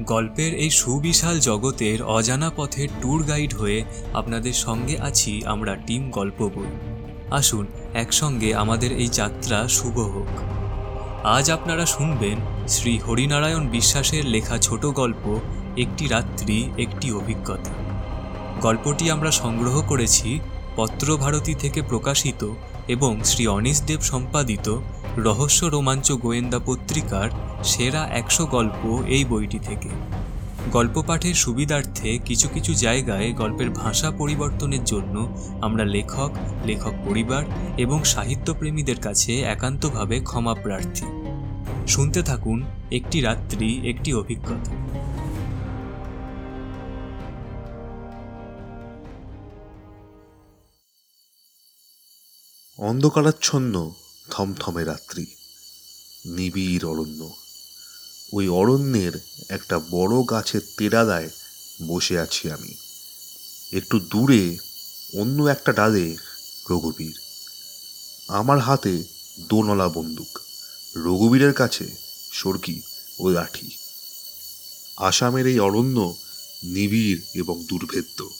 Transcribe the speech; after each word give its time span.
গল্পের 0.00 0.54
এই 0.54 0.70
সুবিশাল 0.70 1.40
জগতের 1.40 2.02
অজানা 2.02 2.50
পথের 2.56 2.88
ট্যুর 3.00 3.22
গাইড 3.22 3.54
হয়ে 3.54 3.84
আপনাদের 4.14 4.52
সঙ্গে 4.52 4.98
আছি 4.98 5.42
আমরা 5.46 5.74
টিম 5.74 6.10
গল্প 6.10 6.50
বই। 6.54 6.66
আসুন, 7.30 7.66
একসঙ্গে 7.94 8.54
আমাদের 8.54 8.92
এই 8.92 9.06
যাত্রা 9.06 9.68
শুভ 9.68 9.98
হোক। 9.98 10.40
আজ 11.24 11.50
আপনারা 11.50 11.86
শুনবেন 11.86 12.68
শ্রী 12.68 12.98
হরিনারায়ণ 12.98 13.68
বিশ্বাসের 13.68 14.24
লেখা 14.26 14.58
ছোট 14.58 14.86
গল্প, 14.86 15.40
একটি 15.76 16.06
রাত্রি, 16.06 16.70
একটি 16.78 17.12
অভিজ্ঞতা। 17.12 17.70
গল্পটি 18.60 19.10
আমরা 19.10 19.30
সংগ্রহ 19.30 19.82
করেছি 19.82 20.40
পত্রভারতী 20.76 21.54
থেকে 21.54 21.82
প্রকাশিত 21.82 22.50
এবং 22.88 23.24
শ্রী 23.24 23.46
অনিশ 23.46 23.82
দেব 23.82 24.00
সম্পাদিত 24.00 24.78
রহস্য 25.16 25.64
রোমাঞ্চ 25.64 26.12
গোয়েন্দা 26.12 26.58
পত্রিকার 26.66 27.30
সেরা 27.64 28.06
একশো 28.06 28.46
গল্প 28.46 29.02
এই 29.06 29.24
বইটি 29.24 29.58
থেকে। 29.58 29.88
গল্প 30.72 31.02
পাঠের 31.02 31.34
সুবিধার্থে 31.34 32.18
কিছু 32.18 32.48
কিছু 32.48 32.74
জায়গায় 32.74 33.32
গল্পের 33.32 33.70
ভাষা 33.70 34.10
পরিবর্তনের 34.10 34.84
জন্য 34.84 35.38
আমরা 35.60 35.84
লেখক 35.84 36.30
লেখক 36.66 36.92
পরিবার 37.04 37.44
এবং 37.78 38.04
সাহিত্যপ্রেমীদের 38.04 39.00
কাছে 39.00 39.40
একান্তভাবে 39.40 40.20
ক্ষমা 40.20 40.54
প্রার্থী। 40.54 41.06
শুনতে 41.86 42.22
থাকুন 42.22 42.64
একটি 42.92 43.20
রাত্রি, 43.20 43.90
একটি 43.90 44.14
অভিজ্ঞতা। 44.14 44.72
অন্ধকারাচ্ছন্ন 52.78 53.90
থমথমে 54.30 54.84
রাত্রি। 54.84 55.26
নিবিড় 56.26 56.88
অরণ্য। 56.88 57.32
ওই 58.32 58.48
অরণ্যের 58.48 59.12
একটা 59.48 59.78
বড় 59.78 60.22
গাছের 60.30 60.60
তেরাদায় 60.76 61.30
বসে 61.86 62.18
আছি 62.18 62.50
আমি। 62.50 62.74
একটু 63.76 64.00
দূরে 64.00 64.58
অন্য 65.14 65.42
একটা 65.42 65.72
ডালে 65.72 66.16
রঘুবীর। 66.70 67.18
আমার 68.28 68.58
হাতে 68.58 69.04
দোনলা 69.48 69.88
বন্দুক। 69.88 70.38
রঘুবীরের 70.96 71.52
কাছে 71.52 71.90
সরকি 72.32 72.82
ও 73.18 73.28
লাঠি। 73.28 73.70
আসামের 74.96 75.46
এই 75.46 75.60
অরণ্য 75.60 76.14
নিবিড় 76.64 77.20
এবং 77.34 77.64
দুর্ভেদ্য। 77.68 78.30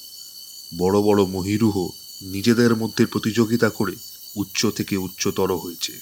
বড় 0.78 1.02
বড় 1.02 1.24
মহিরুহ 1.24 1.90
নিজেদের 2.22 2.76
মধ্যে 2.76 3.06
প্রতিযোগিতা 3.06 3.70
করে 3.70 3.96
উচ্চ 4.36 4.66
থেকে 4.66 4.96
উচ্চতর 4.96 5.56
হয়েছে। 5.56 5.92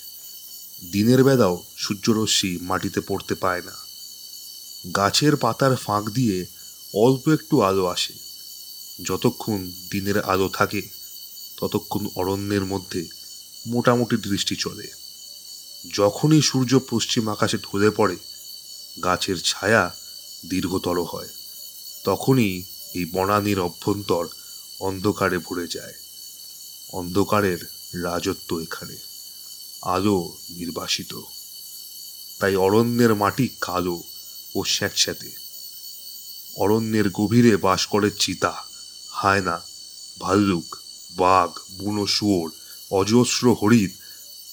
দিনের 0.93 1.25
বেলাও 1.25 1.65
সূর্যরশ্মি 1.77 2.59
মাটিতে 2.61 3.01
পড়তে 3.01 3.35
পায় 3.35 3.63
না। 3.63 3.73
গাছের 4.97 5.37
পাতার 5.37 5.77
ফাঁক 5.77 6.11
দিয়ে 6.11 6.47
অল্প 6.95 7.29
একটু 7.29 7.61
আলো 7.61 7.87
আসে। 7.87 8.13
যতক্ষণ 9.05 9.71
দিনের 9.91 10.21
আলো 10.21 10.49
থাকে, 10.49 10.83
ততক্ষণ 11.61 12.07
অরণ্যের 12.15 12.65
মধ্যে 12.65 13.07
মোটামুটি 13.67 14.17
দৃষ্টি 14.17 14.57
চলে। 14.57 14.89
যখনই 15.95 16.43
সূর্য 16.43 16.79
পশ্চিম 16.91 17.29
আকাশে 17.29 17.59
ঢলে 17.59 17.91
পড়ে, 17.91 18.17
গাছের 19.05 19.37
ছায়া 19.45 19.95
দীর্ঘতর 20.51 21.03
হয়। 21.03 21.29
তখনই 22.05 22.63
এই 22.95 23.05
বনানীর 23.05 23.61
অভ্যন্তর 23.61 24.29
অন্ধকারে 24.81 25.39
ভরে 25.39 25.67
যায়। 25.67 25.95
অন্ধকারের 26.93 27.80
রাজত্ব 27.95 28.59
এখানে, 28.59 28.97
আলো 29.83 30.33
নির্বাসিত। 30.51 31.21
তাই 32.41 32.57
অরণ্যের 32.57 33.15
মাটি 33.15 33.49
কালো 33.61 34.03
ও 34.55 34.65
স্যাঁতস্যাঁতে। 34.65 35.31
অরণ্যের 36.57 37.11
গভীরে 37.11 37.57
বাস 37.57 37.87
করে 37.87 38.11
চিতা, 38.11 38.53
হায়না, 39.11 39.61
ভাল্লুক, 40.21 40.77
বাঘ, 41.17 41.51
বুনো 41.79 42.07
শুয়োর, 42.07 42.51
অজস্র 42.91 43.57
হরিণ, 43.63 43.91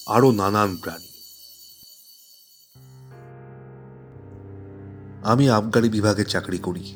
আরও 0.06 0.30
নানান 0.30 0.76
প্রাণী। 0.76 1.08
আমি 5.24 5.50
আবগারি 5.50 5.88
বিভাগে 5.88 6.24
চাকরি 6.24 6.58
করি। 6.58 6.94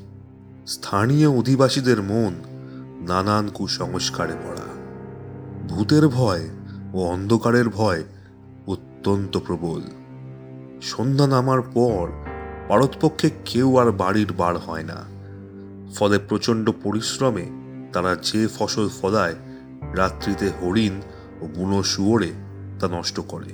স্থানীয় 0.67 1.29
অধিবাসীদের 1.29 2.03
মন 2.03 2.35
নানান 3.09 3.49
কুসংস্কারে 3.49 4.35
ভরা। 4.35 4.62
ভূতের 5.73 6.09
ভয় 6.09 6.49
ও 6.93 6.99
অন্ধকারের 7.05 7.69
ভয় 7.69 8.05
অত্যন্ত 8.67 9.39
প্রবল। 9.39 9.83
সন্ধ্যা 10.83 11.27
নামার 11.27 11.63
পর 11.63 12.09
পারতপক্ষে 12.69 13.31
কেউ 13.45 13.77
আর 13.77 13.93
বাড়ির 13.93 14.33
বার 14.33 14.59
হয় 14.59 14.83
না। 14.83 15.05
ফলে 15.95 16.19
প্রচণ্ড 16.19 16.71
পরিশ্রমে 16.83 17.47
তারা 17.93 18.17
যে 18.17 18.49
ফসল 18.59 18.89
ফলায় 19.03 19.35
রাত্রিতে 19.95 20.51
হরিণ 20.63 21.01
ও 21.41 21.47
বুনো 21.47 21.83
শুয়োরে 21.83 22.31
তা 22.81 22.89
নষ্ট 22.89 23.21
করে। 23.21 23.53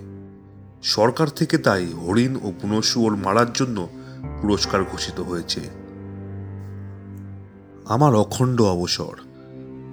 সরকার 0.83 1.29
থেকে 1.29 1.59
তাই 1.59 1.93
হরিণ 1.93 2.37
ও 2.37 2.53
বুনো 2.62 2.83
শুয়োর 2.83 3.17
মারার 3.17 3.53
জন্য 3.55 3.89
পুরস্কার 4.43 4.85
ঘোষিত 4.85 5.21
হয়েছে। 5.21 5.61
আমার 7.85 8.15
অখণ্ড 8.15 8.61
অবসর, 8.61 9.17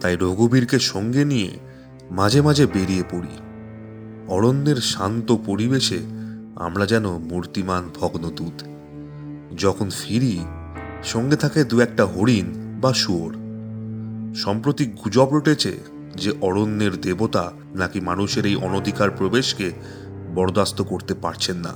তাই 0.01 0.15
রঘুবীরকে 0.15 0.79
সঙ্গে 0.79 1.25
নিয়ে 1.25 1.59
মাঝে 2.11 2.41
মাঝে 2.41 2.65
বেরিয়ে 2.65 3.03
পড়ি। 3.11 3.37
অরণ্যের 4.27 4.75
শান্ত 4.75 5.35
পরিবেশে 5.45 5.99
আমরা 6.55 6.85
যেন 6.85 7.17
মূর্তিমান 7.17 7.89
ভগ্নদূত। 8.01 8.63
যখন 9.57 9.89
ফিরি, 9.89 10.45
সঙ্গে 11.03 11.35
থাকে 11.35 11.63
দু 11.63 11.79
একটা 11.79 12.05
হরিণ 12.05 12.53
বা 12.81 12.93
শুয়োর। 12.93 13.35
সম্প্রতি 14.35 14.85
গুজব 14.85 15.29
রটেছে 15.33 15.79
যে 16.15 16.33
অরণ্যের 16.41 17.01
দেবতা 17.01 17.51
নাকি 17.75 17.99
মানুষের 17.99 18.45
এই 18.45 18.55
অনধিকার 18.55 19.11
প্রবেশকে 19.11 19.71
বরদাস্ত 20.35 20.81
করতে 20.81 21.13
পারছেন 21.13 21.55
না। 21.55 21.73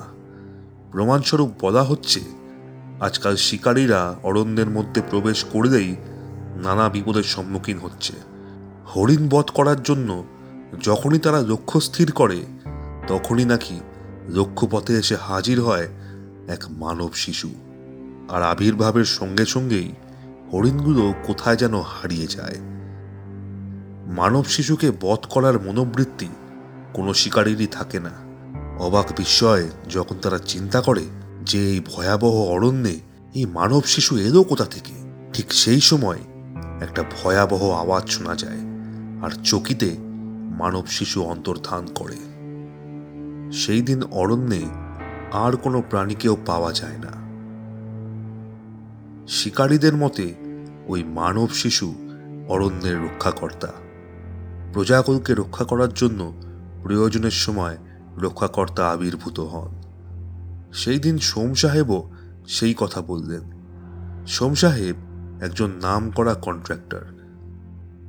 প্রমাণস্বরূপ 0.92 1.52
বলা 1.62 1.84
হচ্ছে, 1.84 2.20
আজকাল 3.00 3.36
শিকারীরা 3.36 4.16
অরণ্যের 4.24 4.70
মধ্যে 4.70 5.02
প্রবেশ 5.10 5.44
করলেই 5.44 5.96
নানা 6.56 6.90
বিপদের 6.90 7.24
সম্মুখীন 7.24 7.78
হচ্ছে। 7.78 8.14
হরিণ 8.96 9.30
বধ 9.30 9.46
করার 9.50 9.84
জন্য 9.84 10.24
যখনই 10.84 11.20
তারা 11.20 11.40
লক্ষ্য 11.42 11.82
স্থির 11.82 12.12
করে, 12.12 12.46
তখনই 13.08 13.46
নাকি 13.46 13.80
লক্ষ্যপথে 14.30 14.94
এসে 14.94 15.16
হাজির 15.16 15.62
হয় 15.62 15.88
এক 16.48 16.66
মানব 16.70 17.14
শিশু। 17.14 17.50
আর 18.30 18.44
আবির্ভাবের 18.44 19.06
সঙ্গে 19.06 19.46
সঙ্গেই 19.46 19.92
হরিণগুলো 20.54 21.14
কোথায় 21.26 21.58
যেন 21.58 21.82
হারিয়ে 21.82 22.28
যায়। 22.28 22.58
মানব 24.16 24.46
শিশুকে 24.46 24.92
বধ 25.02 25.20
করার 25.30 25.60
মনোবৃত্তি 25.60 26.28
কোনো 26.94 27.14
শিকারীরই 27.14 27.68
থাকে 27.68 28.00
না। 28.00 28.14
অবাক 28.80 29.08
বিস্ময়ে 29.18 29.68
যখন 29.90 30.16
তারা 30.22 30.40
চিন্তা 30.46 30.82
করে 30.82 31.06
যে 31.46 31.70
এই 31.70 31.80
ভয়াবহ 31.80 32.36
অরণ্যে 32.50 33.00
এই 33.36 33.46
মানব 33.46 33.84
শিশু 33.84 34.18
এলো 34.18 34.44
কোথা 34.44 34.66
থেকে, 34.66 34.96
ঠিক 35.34 35.54
সেই 35.54 35.82
সময় 35.82 36.20
একটা 36.82 37.04
ভয়াবহ 37.04 37.70
আওয়াজ 37.72 38.10
শোনা 38.10 38.36
যায়। 38.36 38.69
আর 39.22 39.30
চকিতে 39.44 39.98
মানব 40.60 40.86
শিশু 40.88 41.24
অন্তর্ধান 41.24 41.88
করে। 41.96 42.16
সেই 43.52 43.82
দিন 43.82 44.04
অরণ্যে 44.04 44.66
আর 45.32 45.58
কোনো 45.58 45.84
প্রাণীকেও 45.90 46.38
পাওয়া 46.46 46.72
যায় 46.74 46.98
না। 46.98 47.20
শিকারীদের 49.28 49.96
মতে 49.96 50.36
ওই 50.88 51.04
মানব 51.04 51.50
শিশু 51.50 51.96
অরণ্যের 52.48 53.04
রক্ষাকর্তা। 53.04 53.68
প্রজাকুলকে 54.74 55.36
রক্ষা 55.36 55.66
করার 55.66 55.94
জন্য 55.94 56.34
প্রয়োজনের 56.84 57.32
সময় 57.32 57.78
রক্ষাকর্তা 58.18 58.90
আবির্ভূত 58.90 59.40
হন। 59.40 59.82
সেই 60.74 61.00
দিন 61.00 61.18
সোম 61.18 61.54
সাহেবও 61.54 62.12
সেই 62.48 62.74
কথা 62.78 63.02
বললেন। 63.02 63.42
সোম 64.28 64.54
সাহেব 64.54 64.96
একজন 65.42 65.72
নাম 65.82 66.12
করা 66.12 66.34
কন্ট্রাক্টর। 66.34 67.06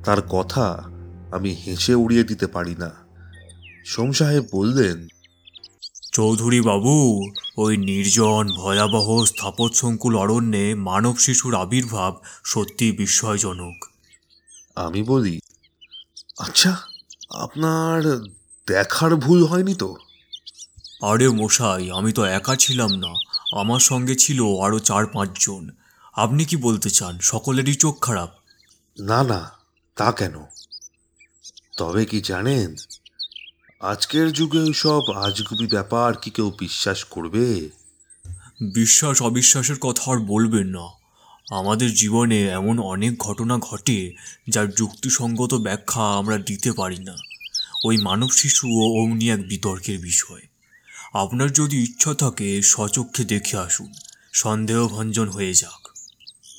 তার 0.03 0.17
কথা 0.29 0.83
আমি 1.31 1.53
হেসে 1.53 1.95
উড়িয়ে 1.95 2.23
দিতে 2.23 2.47
পারি 2.47 2.75
না। 2.75 2.91
সোম 3.85 4.11
সাহেব 4.11 4.45
বললেন 4.53 5.07
চৌধুরী 6.11 6.61
বাবু 6.61 7.23
ওই 7.57 7.77
নির্জন 7.77 8.47
ভয়াবহ 8.57 9.25
স্থাপত্যসংকুল 9.25 10.17
অরণ্যে 10.17 10.75
মানব 10.75 11.17
শিশুর 11.17 11.55
আবির্ভাব 11.55 12.21
সত্যি 12.45 12.91
বিস্ময়জনক। 12.91 13.85
আমি 14.75 15.03
বলি 15.03 15.39
আচ্ছা 16.39 16.77
আপনার 17.29 18.19
দেখার 18.67 19.15
ভুল 19.15 19.45
হয়নি 19.45 19.75
তো? 19.75 19.95
আরে 21.01 21.29
মশাই 21.29 21.91
আমি 21.91 22.11
তো 22.11 22.23
একা 22.23 22.55
ছিলাম 22.55 22.91
না। 22.91 23.13
আমার 23.59 23.79
সঙ্গে 23.79 24.15
ছিল 24.15 24.59
আরও 24.61 24.79
চার 24.79 25.05
পাঁচজন। 25.05 25.69
আপনি 26.13 26.45
কি 26.45 26.55
বলতে 26.55 26.89
চান? 26.89 27.19
সকলেরই 27.19 27.73
চোখ 27.73 28.01
খারাপ। 28.01 28.29
না 28.99 29.23
না 29.23 29.51
তা 29.95 30.11
কেন? 30.11 30.35
তবে 31.77 32.05
কি 32.05 32.21
জানেন? 32.21 32.75
আজকের 33.79 34.31
যুগে 34.31 34.73
সব 34.73 35.11
আজগুবি 35.11 35.67
ব্যাপার 35.67 36.13
কি 36.17 36.29
কেউ 36.29 36.51
বিশ্বাস 36.59 37.03
করবে? 37.03 37.69
বিশ্বাস 38.73 39.21
অবিশ্বাসের 39.21 39.79
কথা 39.79 40.11
আর 40.11 40.17
বলবেন 40.17 40.67
না। 40.67 40.87
আমাদের 41.51 41.93
জীবনে 41.93 42.47
এমন 42.47 42.79
অনেক 42.79 43.17
ঘটনা 43.17 43.57
ঘটে 43.57 44.13
যার 44.49 44.69
যুক্তিসঙ্গত 44.69 45.53
ব্যাখ্যা 45.53 46.01
আমরা 46.17 46.37
দিতে 46.37 46.71
পারি 46.71 46.99
না। 46.99 47.15
ওই 47.85 47.97
মানব 47.97 48.29
শিশু 48.29 48.67
ও 48.67 49.03
অমনি 49.03 49.29
এক 49.29 49.47
বিতর্কের 49.47 49.99
বিষয়। 49.99 50.41
আপনার 51.13 51.51
যদি 51.51 51.83
ইচ্ছা 51.83 52.13
থাকে 52.13 52.61
সচক্ষে 52.61 53.23
দেখে 53.23 53.57
আসুন। 53.57 53.93
সন্দেহভঞ্জন 54.33 55.27
হয়ে 55.29 55.53
যাক। 55.53 55.87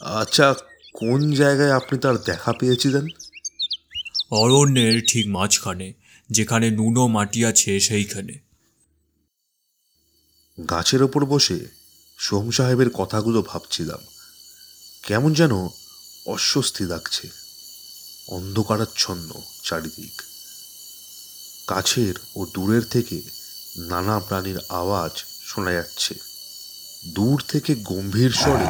আচ্ছা 0.01 0.55
কোন 0.93 1.33
জায়গায় 1.33 1.73
আপনি 1.73 1.99
তার 1.99 2.19
দেখা 2.19 2.53
পেয়েছিলেন? 2.53 3.07
অরণ্যের 4.33 5.03
ঠিক 5.09 5.27
মাঝখানে, 5.29 5.93
যেখানে 6.31 6.71
নুনো 6.71 7.07
মাটি 7.07 7.45
আছে 7.45 7.81
সেইখানে। 7.81 8.39
গাছের 10.71 11.03
ওপর 11.03 11.25
বসে 11.25 11.67
সোম 12.19 12.51
সাহেবের 12.51 12.91
কথাগুলো 12.91 13.43
ভাবছিলাম। 13.43 13.99
কেমন 15.07 15.33
যেন 15.33 15.69
অস্বস্তি 16.27 16.85
লাগছে, 16.85 17.29
অন্ধকারাচ্ছন্ন 18.29 19.33
চারিদিক। 19.65 20.23
কাছের 21.69 22.15
ও 22.37 22.47
দূরের 22.55 22.83
থেকে 22.83 23.23
নানা 23.77 24.21
প্রাণীর 24.21 24.59
আওয়াজ 24.69 25.11
শোনা 25.47 25.73
যাচ্ছে। 25.73 26.15
দূর 27.15 27.43
থেকে 27.49 27.75
গম্ভীর 27.75 28.31
স্বরে 28.31 28.67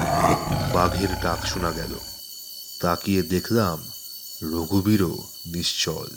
বাঘের 0.74 1.08
ডাক 1.20 1.46
শোনা 1.46 1.72
গেল। 1.72 1.98
তাকিয়ে 2.80 3.22
দেখলাম 3.22 3.91
রঘুবীরও 4.42 5.28
নিশ্চল। 5.46 6.08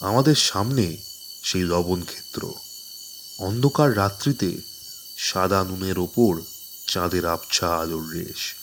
আমাদের 0.00 0.34
সামনে 0.34 0.96
সেই 1.42 1.62
লবণ 1.62 2.02
ক্ষেত্র। 2.02 2.52
অন্ধকার 3.38 3.96
রাত্রিতে 3.96 4.58
সাদা 5.16 5.64
নুনের 5.64 5.98
ওপর 5.98 6.42
চাঁদের 6.86 7.26
আবছা 7.26 7.76
আলোর 7.76 8.10
রেশ। 8.10 8.54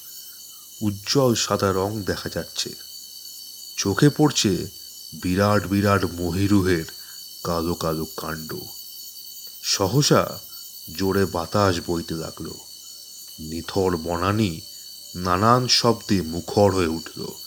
উজ্জ্বল 0.81 1.35
সাদা 1.35 1.71
রং 1.71 2.03
দেখা 2.03 2.29
যাচ্ছে। 2.29 2.69
চোখে 3.77 4.09
পড়ছে 4.09 4.67
বিরাট 5.13 5.67
বিরাট 5.67 6.05
মহিরুহের 6.05 6.85
কালো 7.43 7.73
কালো 7.73 8.05
কাণ্ড। 8.05 8.55
সহসা 9.63 10.39
জোরে 10.97 11.25
বাতাস 11.25 11.75
বইতে 11.87 12.13
লাগল। 12.13 12.51
নিথর 13.39 13.97
বনানি 13.97 14.61
নানান 15.15 15.67
শব্দে 15.67 16.21
মুখর 16.21 16.71
হয়ে 16.71 16.87
উঠল। 16.87 17.42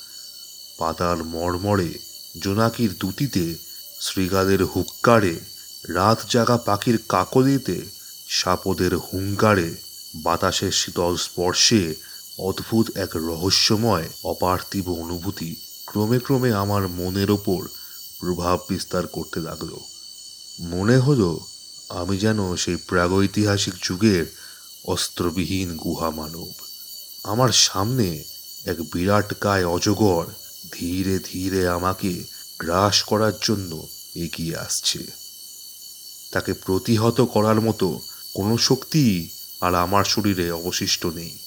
পাতার 0.79 1.25
মড়মড়ে 1.25 1.99
জোনাকির 2.41 2.95
দুটিতে 3.01 3.55
শ্রীগাদের 4.01 4.65
হুক্কারে, 4.65 5.41
রাত 5.89 6.19
জাগা 6.31 6.57
পাখির 6.57 6.99
কাকলিতে, 7.09 7.83
সাপদের 8.29 8.97
হুঙ্কারে, 8.97 9.75
বাতাসের 10.15 10.73
শীতল 10.73 11.17
স্পর্শে 11.17 11.95
অদ্ভুত 12.39 12.87
এক 12.97 13.11
রহস্যময়, 13.15 14.09
অপার্থিব 14.25 14.93
অনুভূতি 14.93 15.57
ক্রমে 15.87 16.19
ক্রমে 16.19 16.53
আমার 16.53 16.89
মনের 16.89 17.31
ওপর 17.31 17.69
প্রভাব 18.21 18.59
বিস্তার 18.69 19.07
করতে 19.07 19.41
লাগল। 19.41 19.73
মনে 20.61 20.97
হলো 20.99 21.41
আমি 21.89 22.19
যেন 22.19 22.57
সেই 22.57 22.77
প্রাগৈতিহাসিক 22.77 23.75
যুগের 23.83 24.27
অস্ত্রবিহীন 24.85 25.77
গুহা 25.77 26.11
মানব। 26.11 26.53
আমার 27.25 27.53
সামনে 27.53 28.25
এক 28.67 28.77
বিরাট 28.93 29.35
কায় 29.41 29.67
অজগর 29.67 30.27
ধীরে 30.73 31.19
ধীরে 31.19 31.69
আমাকে 31.69 32.25
গ্রাস 32.59 33.03
করার 33.03 33.33
জন্য 33.43 33.87
এগিয়ে 34.15 34.57
আসছে। 34.57 34.99
তাকে 36.33 36.53
প্রতিহত 36.53 37.21
করার 37.21 37.61
মতো 37.61 38.01
কোনো 38.35 38.59
শক্তি 38.59 39.29
আর 39.61 39.75
আমার 39.75 40.05
শরীরে 40.05 40.51
অবশিষ্ট 40.51 41.07
নেই। 41.07 41.39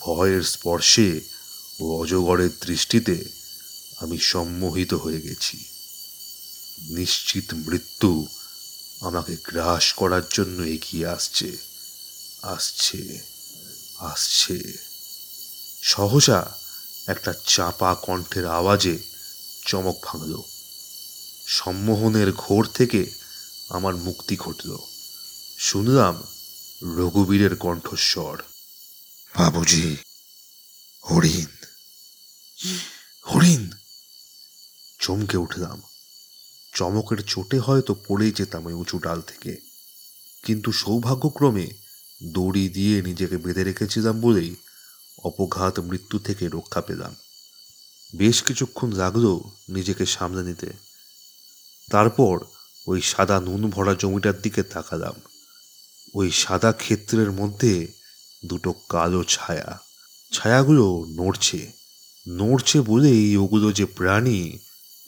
ভয়ের 0.00 0.42
স্পর্শে 0.42 1.20
ও 1.80 1.98
অজগরের 2.00 2.50
দৃষ্টিতে 2.60 3.24
আমি 4.00 4.18
সম্মোহিত 4.18 4.94
হয়ে 4.94 5.20
গেছি। 5.20 5.64
নিশ্চিত 6.80 7.54
মৃত্যু 7.54 8.26
আমাকে 9.00 9.36
গ্রাস 9.44 9.92
করার 9.92 10.22
জন্য 10.34 10.62
এগিয়ে 10.62 11.06
আসছে 11.06 11.56
আসছে 12.42 13.20
আসছে। 13.98 14.72
সহসা 15.82 16.63
একটা 17.06 17.34
চাপা 17.46 17.94
কণ্ঠের 17.94 18.46
আওয়াজে 18.46 18.98
চমক 19.66 19.96
ভাঙল। 20.02 20.42
সম্মোহনের 21.46 22.32
ঘোর 22.32 22.68
থেকে 22.74 23.10
আমার 23.70 23.96
মুক্তি 23.96 24.36
ঘটল। 24.36 24.76
শুনলাম 25.58 26.22
রঘুবীরের 26.96 27.56
কণ্ঠস্বর। 27.56 28.42
বাবুজি 29.38 29.96
হরিণ। 31.10 31.46
হরিণ। 33.22 33.70
চমকে 35.00 35.36
উঠলাম। 35.36 35.82
চমকের 36.74 37.24
চোটে 37.26 37.58
হয়তো 37.58 37.94
পড়েই 38.08 38.32
যেতাম 38.32 38.66
ওই 38.66 38.72
উঁচু 38.72 38.98
ডাল 38.98 39.20
থেকে। 39.20 39.56
কিন্তু 40.44 40.72
সৌভাগ্যক্রমে 40.72 41.66
দড়ি 42.22 42.68
দিয়ে 42.68 43.02
নিজেকে 43.02 43.36
বেঁধে 43.36 43.64
রেখেছিলাম 43.64 44.20
বলেই 44.20 44.56
অপঘাত 45.18 45.80
মৃত্যু 45.80 46.18
থেকে 46.18 46.48
রক্ষা 46.48 46.80
পেলাম। 46.80 47.16
বেশ 48.16 48.42
কিছুক্ষণ 48.42 48.92
লাগল 48.92 49.40
নিজেকে 49.68 50.06
সামলে 50.06 50.42
নিতে। 50.42 50.72
তারপর 51.90 52.44
ওই 52.86 53.00
সাদা 53.00 53.40
নুন 53.40 53.70
ভরা 53.70 53.94
জমিটার 53.94 54.42
দিকে 54.42 54.62
তাকালাম। 54.62 55.14
ওই 56.14 56.30
সাদা 56.30 56.72
ক্ষেত্রের 56.72 57.32
মধ্যে 57.32 57.92
দুটো 58.46 58.74
কালো 58.88 59.24
ছায়া। 59.24 59.80
ছায়াগুলো 60.32 61.04
নড়ছে 61.08 61.72
নড়ছে 62.28 62.80
বলেই 62.80 63.36
ওগুলো 63.36 63.72
যে 63.72 63.84
প্রাণী 63.84 64.58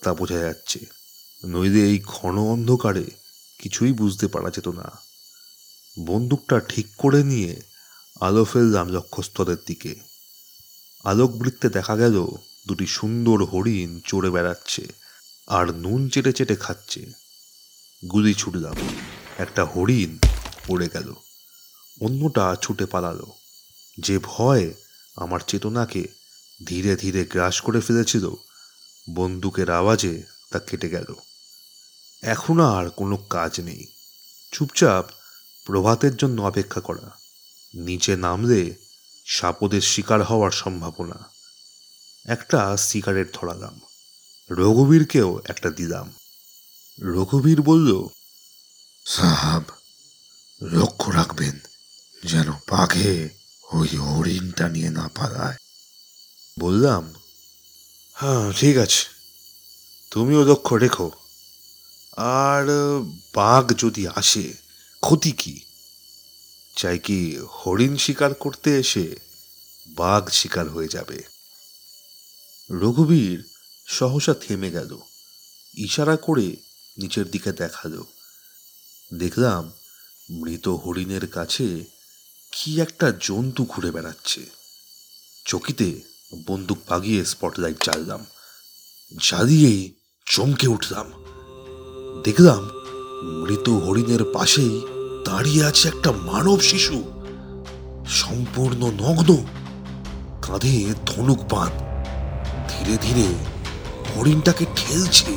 তা 0.02 0.14
বোঝা 0.14 0.38
যাচ্ছে। 0.38 0.87
নইলে 1.47 1.81
এই 1.81 2.00
ঘন 2.06 2.38
অন্ধকারে 2.38 3.05
কিছুই 3.59 3.93
বুঝতে 3.93 4.29
পারা 4.29 4.50
যেত 4.50 4.69
না। 4.69 4.99
বন্দুকটা 6.05 6.61
ঠিক 6.61 6.87
করে 6.99 7.25
নিয়ে 7.25 7.61
আলো 8.20 8.44
ফেললাম 8.44 8.88
লক্ষ্যস্থলের 8.88 9.56
দিকে। 9.66 9.94
আলোকবৃত্তে 11.04 11.68
দেখা 11.68 11.96
গেল 11.96 12.26
দুটি 12.68 12.86
সুন্দর 12.86 13.44
হরিণ 13.44 14.00
চড়ে 14.04 14.30
বেড়াচ্ছে 14.30 14.92
আর 15.46 15.74
নুন 15.74 16.08
চেটে 16.08 16.32
চেটে 16.32 16.56
খাচ্ছে। 16.56 17.12
গুলি 18.10 18.34
ছুটলাম 18.34 18.76
একটা 19.38 19.64
হরিণ 19.64 20.18
পড়ে 20.66 20.88
গেল। 20.88 21.14
অন্যটা 22.00 22.56
ছুটে 22.62 22.87
পালালো। 22.87 23.26
যে 23.99 24.18
ভয় 24.23 24.75
আমার 25.16 25.40
চেতনাকে 25.46 26.08
ধীরে 26.66 26.96
ধীরে 26.96 27.25
গ্রাস 27.25 27.61
করে 27.61 27.80
ফেলেছিল, 27.80 28.30
বন্দুকের 29.14 29.70
আওয়াজে 29.70 30.23
তা 30.50 30.58
কেটে 30.58 30.88
গেল। 30.88 31.14
এখন 32.23 32.61
আর 32.61 32.90
কোনো 32.90 33.16
কাজ 33.16 33.61
নেই। 33.61 33.87
চুপচাপ 34.52 35.04
প্রভাতের 35.66 36.16
জন্য 36.16 36.42
অপেক্ষা 36.42 36.80
করা। 36.80 37.25
নিচে 37.76 38.16
নামলে 38.16 38.75
সাপদের 39.26 39.80
শিকার 39.80 40.23
হওয়ার 40.23 40.50
সম্ভাবনা। 40.50 41.30
একটা 42.26 42.76
সিগারেট 42.76 43.37
ধরালাম। 43.37 43.80
রঘুবীরকেও 44.50 45.40
একটা 45.45 45.71
দিলাম। 45.71 46.12
রঘুবীর 47.02 47.62
বলল 47.62 48.06
সাহাব 49.06 49.62
লক্ষ্য 50.62 51.11
রাখবেন 51.11 51.59
যেন 52.25 52.52
বাঘে 52.52 53.28
ওই 53.73 53.88
হরিণটা 53.97 54.68
নিয়ে 54.68 54.90
না 54.90 55.09
পালায়। 55.14 55.56
বললাম 56.61 57.14
হ্যাঁ 58.14 58.52
ঠিক 58.52 58.76
আছে। 58.76 59.06
তুমিও 60.11 60.45
লক্ষ্য 60.45 60.76
রেখো। 60.76 61.11
আর 62.16 62.66
বাঘ 63.35 63.73
যদি 63.78 64.09
আসে 64.09 64.54
ক্ষতি 65.00 65.33
কি? 65.33 65.61
চাই 66.76 66.99
কি 66.99 67.38
হরিণ 67.38 67.97
শিকার 67.97 68.35
করতে 68.35 68.78
এসে 68.78 69.16
বাঘ 69.88 70.30
শিকার 70.30 70.68
হয়ে 70.68 70.88
যাবে। 70.88 71.23
রঘুবীর 72.71 73.45
সহসা 73.87 74.35
থেমে 74.35 74.71
গেল। 74.71 74.99
ইশারা 75.75 76.16
করে 76.16 76.56
নিচের 76.99 77.30
দিকে 77.30 77.52
দেখাল। 77.52 78.02
দেখলাম 79.14 79.73
মৃত 80.30 80.68
হরিণের 80.68 81.26
কাছে 81.26 81.85
কি 82.52 82.80
একটা 82.80 83.12
জন্তু 83.21 83.64
ঘুরে 83.64 83.90
বেড়াচ্ছে। 83.90 84.47
চকিতে 85.47 86.00
বন্দুক 86.47 86.78
পাগিয়ে 86.87 87.25
স্পটলাইট 87.25 87.85
জ্বাললাম। 87.85 88.26
জ্বালিয়েই 89.28 89.92
চমকে 90.26 90.66
উঠলাম। 90.66 91.12
দেখলাম 92.23 92.71
মৃত 93.45 93.68
হরিণের 93.68 94.25
পাশেই 94.25 94.96
দাঁড়িয়ে 95.26 95.64
আছে 95.64 95.88
একটা 95.88 96.12
মানব 96.12 96.61
শিশু। 96.61 97.04
সম্পূর্ণ 98.09 98.87
নগ্ন। 98.87 99.37
কাঁধে 100.42 100.95
ধনুক 101.06 101.54
বাঁধ 101.54 101.73
ধীরে 102.68 102.99
ধীরে 103.02 103.35
হরিণটাকে 104.16 104.64
ঠেলছে। 104.76 105.37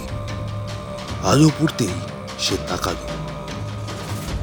আলো 1.23 1.49
পড়তেই 1.49 1.99
সে 2.39 2.57
তাকালো। 2.69 3.07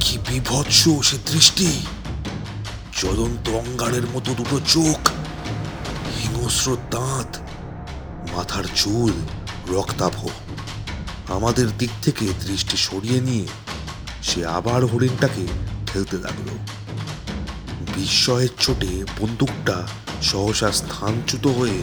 কি 0.00 0.18
বিভৎস 0.28 0.88
সে 1.02 1.18
দৃষ্টি। 1.32 1.86
জ্বলন্ত 3.00 3.48
অঙ্গারের 3.48 4.06
মতো 4.06 4.34
দুটো 4.34 4.60
চোখ। 4.68 5.08
হিংস্র 6.18 6.76
দাঁত। 6.90 7.36
মাথার 8.36 8.64
চুল 8.74 9.12
রক্তাভ। 9.74 10.28
আমাদের 11.28 11.78
দিক 11.78 11.90
থেকে 12.02 12.26
দৃষ্টি 12.46 12.76
সরিয়ে 12.76 13.20
নিয়ে 13.20 13.46
সে 14.28 14.40
আবার 14.46 14.84
হরিণটাকে 14.86 15.46
ঠেলতে 15.86 16.16
লাগল। 16.18 16.48
বিস্ময়ের 17.94 18.48
চোটে 18.60 18.92
বন্দুকটা 19.20 19.76
সহসা 20.22 20.72
স্থানচ্যুত 20.72 21.46
হয়ে 21.46 21.78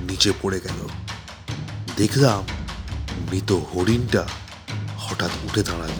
নিচে 0.00 0.32
পড়ে 0.42 0.58
গেল। 0.60 0.80
দেখলাম 1.96 2.40
মৃত 3.30 3.50
হরিণটা 3.52 4.22
হঠাৎ 4.98 5.30
উঠে 5.44 5.62
দাঁড়াল 5.62 5.98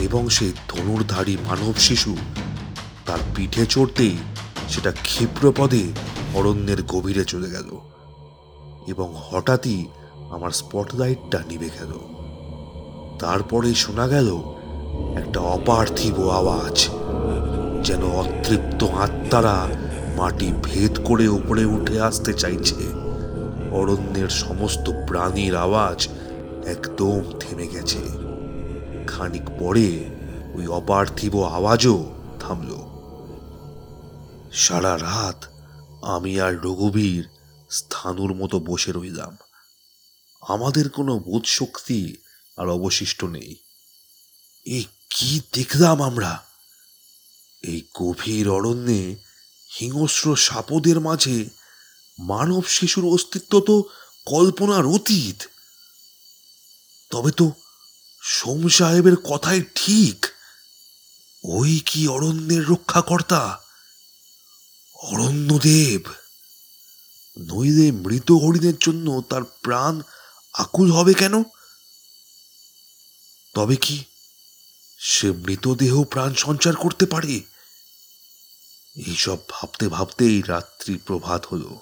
এবং 0.00 0.22
সেই 0.28 0.52
ধনুর্ধারী 0.68 1.36
মানব 1.48 1.74
শিশু 1.78 2.16
তার 3.06 3.20
পিঠে 3.34 3.66
চড়তেই 3.66 4.16
সেটা 4.68 4.92
ক্ষিপ্রপদে 5.02 5.84
অরণ্যের 6.34 6.82
গভীরে 6.82 7.24
চলে 7.24 7.48
গেল 7.50 7.68
এবং 8.86 9.08
হঠাৎই 9.28 9.80
আমার 10.30 10.50
স্পটলাইটটা 10.50 11.38
নিভে 11.48 11.70
গেল। 11.80 11.92
তারপরে 13.18 13.68
শোনা 13.74 14.06
গেল 14.08 14.28
একটা 15.16 15.40
অপার্থিব 15.40 16.28
আওয়াজ, 16.30 16.88
যেন 17.86 18.02
অতৃপ্ত 18.04 18.84
আত্মারা 18.84 19.68
মাটি 20.16 20.52
ভেদ 20.62 20.98
করে 21.04 21.28
উপরে 21.28 21.64
উঠে 21.64 22.00
আসতে 22.00 22.32
চাইছে। 22.32 22.74
অরণ্যের 23.70 24.28
সমস্ত 24.28 24.90
প্রাণীর 25.08 25.56
আওয়াজ 25.56 26.08
একদম 26.66 27.22
থেমে 27.40 27.66
গেছে। 27.68 27.98
খানিক 29.06 29.42
পরে 29.58 30.04
ওই 30.54 30.66
অপার্থিব 30.66 31.42
আওয়াজও 31.42 32.14
থামল। 32.40 32.70
সারা 34.52 34.98
রাত 34.98 35.44
আমি 36.02 36.40
আর 36.40 36.56
রঘুবীর 36.56 37.24
স্থানুর 37.70 38.34
মতো 38.34 38.60
বসে 38.60 38.92
রইলাম। 38.92 39.36
আমাদের 40.42 40.88
কোনো 40.88 41.18
বোধ 41.18 41.42
শক্তি 41.44 42.16
আর 42.56 42.68
অবশিষ্ট 42.68 43.24
নেই। 43.24 43.61
এই 44.66 44.84
কি 45.10 45.40
দেখলাম 45.52 46.02
আমরা? 46.02 46.44
এই 47.62 47.82
গভীর 48.00 48.48
অরণ্যে 48.48 49.16
হিংস্র 49.80 50.36
সাপদের 50.36 51.00
মাঝে 51.00 51.50
মানব 52.18 52.62
শিশুর 52.66 53.14
অস্তিত্ব 53.14 53.60
তো 53.60 53.82
কল্পনার 54.26 54.86
অতীত। 54.86 55.42
তবে 57.10 57.30
তো 57.30 57.52
সোম 58.22 58.68
সাহেবের 58.68 59.16
কথাই 59.16 59.62
ঠিক। 59.74 60.26
ওই 61.44 61.80
কি 61.86 62.08
অরণ্যের 62.08 62.66
রক্ষাকর্তা? 62.66 63.60
অরণ্যদেব। 64.94 66.00
নইলে 67.38 67.92
মৃত 67.92 68.32
হরিণের 68.32 68.74
জন্য 68.80 69.22
তার 69.30 69.44
প্রাণ 69.44 70.02
আকুল 70.52 70.92
হবে 70.92 71.14
কেন? 71.14 71.42
তবে 73.54 73.76
কি 73.76 74.04
সে 75.04 75.30
মৃতদেহ 75.30 76.04
প্রাণ 76.04 76.34
সঞ্চার 76.34 76.74
করতে 76.76 77.06
পারে? 77.06 77.40
এইসব 78.96 79.38
ভাবতে 79.48 79.88
ভাবতেই 79.88 80.42
রাত্রি 80.42 80.98
প্রভাত 81.06 81.46
হলো। 81.46 81.80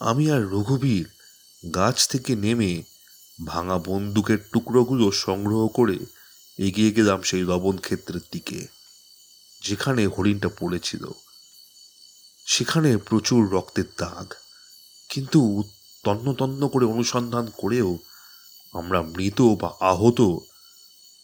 আমি 0.00 0.30
আর 0.30 0.42
রঘুবীর 0.42 1.06
গাছ 1.74 2.08
থেকে 2.08 2.36
নেমে 2.36 2.82
ভাঙা 3.46 3.78
বন্দুকের 3.78 4.38
টুকরোগুলো 4.52 5.12
সংগ্রহ 5.12 5.68
করে 5.68 5.98
এগিয়ে 6.58 6.90
গেলাম 6.92 7.22
সেই 7.22 7.42
লবণ 7.42 7.76
ক্ষেত্রের 7.76 8.24
দিকে, 8.32 8.66
যেখানে 9.62 10.06
হরিণটা 10.06 10.48
পড়েছিল। 10.48 11.04
সেখানে 12.46 12.96
প্রচুর 12.96 13.40
রক্তের 13.52 13.88
দাগ, 13.98 14.26
কিন্তু 15.08 15.62
তন্ন 16.04 16.32
তন্ন 16.32 16.68
করে 16.68 16.84
অনুসন্ধান 16.84 17.46
করেও 17.56 17.98
আমরা 18.72 19.02
মৃত 19.02 19.42
বা 19.42 19.70
আহত 19.80 20.20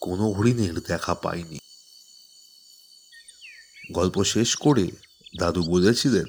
কোনো 0.00 0.32
হরিণের 0.32 0.80
দেখা 0.80 1.14
পাইনি। 1.14 1.58
গল্প 3.92 4.24
শেষ 4.24 4.56
করে 4.56 4.90
দাদু 5.38 5.62
বলেছিলেন 5.62 6.24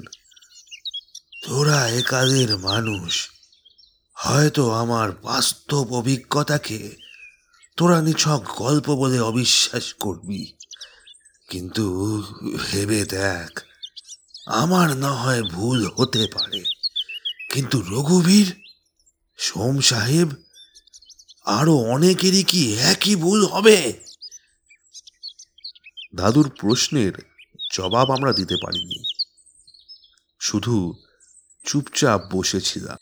তোরা 1.43 1.89
একাদের 1.89 2.57
মানুষ, 2.57 3.29
হয়তো 4.13 4.71
আমার 4.71 5.11
বাস্তব 5.11 5.93
অভিজ্ঞতাকে 5.93 6.95
তোরা 7.77 8.01
নিছক 8.01 8.43
গল্প 8.57 8.95
বলে 8.95 9.19
অবিশ্বাস 9.19 9.93
করবি। 9.93 10.53
কিন্তু 11.49 11.85
ভেবে 12.71 13.05
দেখ, 13.05 13.59
আমার 14.45 14.97
না 14.97 15.11
হয় 15.11 15.43
ভুল 15.43 15.89
হতে 15.95 16.27
পারে। 16.33 16.63
কিন্তু 17.53 17.81
রঘুবীর, 17.81 18.63
সোম 19.37 19.79
সাহেব 19.81 20.29
আরও 21.51 21.75
অনেকেরই 21.75 22.43
কি 22.43 22.79
একই 22.79 23.15
ভুল 23.15 23.45
হবে? 23.45 23.93
দাদুর 26.15 26.51
প্রশ্নের 26.59 27.13
জবাব 27.73 28.11
আমরা 28.11 28.33
দিতে 28.33 28.55
পারিনি। 28.63 29.03
শুধু 30.39 30.93
চুপচাপ 31.65 32.21
বসেছিলাম। 32.31 32.97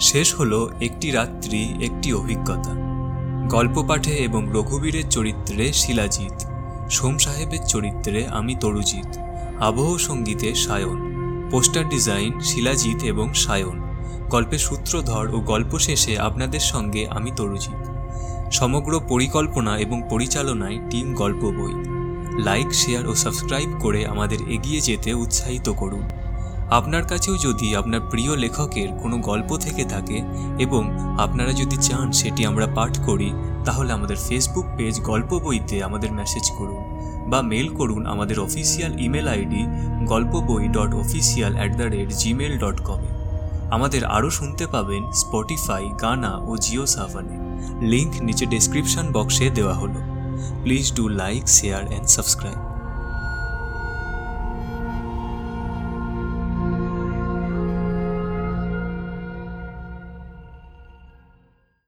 শেষ 0.00 0.34
হলো 0.34 0.70
একটি 0.80 1.10
রাত্রি, 1.10 1.62
একটি 1.84 2.12
অভিজ্ঞতা। 2.12 2.74
গল্প 3.48 3.84
পাঠে 3.88 4.10
এবং 4.10 4.48
রঘুবীরের 4.52 5.10
চরিত্রে 5.10 5.72
শিলাজিৎ, 5.72 6.46
সোম 6.90 7.18
সাহেবের 7.18 7.66
চরিত্রে 7.68 8.26
আমি 8.26 8.56
তরুজিৎ। 8.60 9.31
আবহ 9.62 9.96
সঙ্গীতে 9.96 10.54
সায়ন, 10.54 10.98
পোস্টার 11.50 11.88
ডিজাইন 11.88 12.40
শিলাজিৎ 12.40 13.02
এবং 13.02 13.34
সায়ন, 13.34 13.76
গল্পের 14.30 14.58
সূত্রধর 14.58 15.34
ও 15.34 15.40
গল্প 15.40 15.78
শেষে 15.78 16.18
আপনাদের 16.18 16.60
সঙ্গে 16.60 17.06
আমি 17.08 17.30
তরুজিৎ। 17.36 17.80
সমগ্র 18.52 19.00
পরিকল্পনা 19.08 19.78
এবং 19.78 20.02
পরিচালনায় 20.10 20.78
টিম 20.90 21.14
গল্প 21.14 21.42
বই। 21.44 21.74
লাইক, 22.42 22.74
শেয়ার 22.74 23.06
ও 23.06 23.14
সাবস্ক্রাইব 23.14 23.70
করে 23.80 24.06
আমাদের 24.06 24.38
এগিয়ে 24.48 24.80
যেতে 24.80 25.14
উৎসাহিত 25.14 25.68
করুন। 25.68 26.04
আপনার 26.70 27.04
কাছেও 27.04 27.36
যদি 27.36 27.76
আপনার 27.76 28.00
প্রিয় 28.10 28.36
লেখকের 28.36 28.88
কোনো 29.02 29.16
গল্প 29.18 29.56
থেকে 29.56 29.84
থাকে 29.84 30.18
এবং 30.58 30.82
আপনারা 31.20 31.52
যদি 31.52 31.76
চান 31.76 32.12
সেটি 32.12 32.46
আমরা 32.46 32.66
পাঠ 32.66 32.92
করি, 33.06 33.32
তাহলে 33.64 33.92
আমাদের 33.92 34.16
ফেসবুক 34.28 34.64
পেজ 34.76 35.00
গল্প 35.00 35.38
বইতে 35.38 35.84
আমাদের 35.84 36.12
মেসেজ 36.12 36.50
করুন। 36.58 36.82
বা 37.26 37.42
মেল 37.42 37.68
করুন 37.68 38.06
আমাদের 38.06 38.40
official 38.40 39.00
email 39.00 39.28
ID 39.28 39.66
Golpo 40.04 40.40
Boi 40.40 40.68
dot 40.68 40.94
official 40.94 41.54
at 41.54 41.76
the 41.76 41.82
rate 41.82 42.08
Gmail 42.08 42.58
dot 42.58 42.80
কমে 42.80 43.22
আমাদের 43.70 44.04
আরও 44.04 44.30
শুনতে 44.30 44.66
পাবেন 44.66 45.12
স্পটিফাই 45.12 45.90
গানা 46.02 46.36
ও 46.36 46.56
জিও 46.56 46.86
সাভানে 46.86 47.38
লিঙ্ক 47.86 48.22
নিচে 48.22 48.46
ডেসক্রিপশন 48.46 49.12
বক্সে 49.12 49.50
দেওয়া 49.50 49.74
হলো। 49.74 50.00
Please 50.62 50.94
do 50.94 51.08
like 51.08 51.48
share 51.48 51.88
and 51.88 52.06
subscribe 52.06 52.71